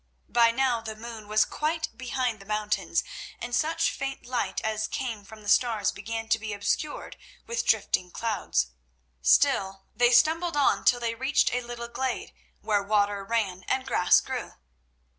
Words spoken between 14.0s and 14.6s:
grew.